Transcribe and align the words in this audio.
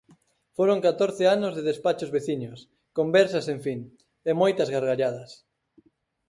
Foron 0.57 0.83
catorce 0.87 1.23
anos 1.35 1.53
de 1.57 1.67
despachos 1.71 2.13
veciños, 2.17 2.59
conversas 2.97 3.43
sen 3.47 3.59
fin, 3.65 3.79
e 4.29 4.31
moitas 4.41 4.71
gargalladas. 4.73 5.31